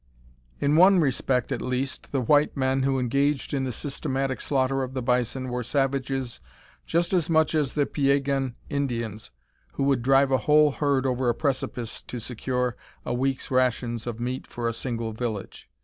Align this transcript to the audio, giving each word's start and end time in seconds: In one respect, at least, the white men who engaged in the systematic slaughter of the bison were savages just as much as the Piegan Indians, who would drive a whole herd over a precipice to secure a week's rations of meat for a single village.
In 0.59 0.77
one 0.77 0.97
respect, 0.99 1.51
at 1.51 1.61
least, 1.61 2.11
the 2.11 2.21
white 2.21 2.57
men 2.57 2.81
who 2.81 2.97
engaged 2.97 3.53
in 3.53 3.65
the 3.65 3.71
systematic 3.71 4.41
slaughter 4.41 4.81
of 4.81 4.95
the 4.95 5.01
bison 5.03 5.49
were 5.49 5.61
savages 5.61 6.41
just 6.87 7.13
as 7.13 7.29
much 7.29 7.53
as 7.53 7.73
the 7.73 7.85
Piegan 7.85 8.55
Indians, 8.67 9.29
who 9.73 9.83
would 9.83 10.01
drive 10.01 10.31
a 10.31 10.39
whole 10.39 10.71
herd 10.71 11.05
over 11.05 11.29
a 11.29 11.35
precipice 11.35 12.01
to 12.01 12.17
secure 12.19 12.75
a 13.05 13.13
week's 13.13 13.51
rations 13.51 14.07
of 14.07 14.19
meat 14.19 14.47
for 14.47 14.67
a 14.67 14.73
single 14.73 15.13
village. 15.13 15.69